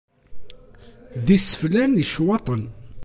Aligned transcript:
D 1.25 1.27
iseflan 1.37 2.01
i 2.03 2.05
ccwaṭen. 2.07 2.63